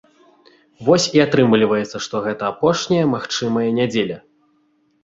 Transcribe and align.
Вось 0.87 1.05
і 1.17 1.21
атрымліваецца, 1.25 1.97
што 2.07 2.15
гэта 2.25 2.43
апошняя 2.53 3.05
магчымая 3.15 3.69
нядзеля. 3.79 4.17